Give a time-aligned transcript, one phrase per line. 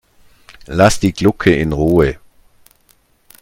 [0.65, 2.17] Lass die Glucke in Ruhe!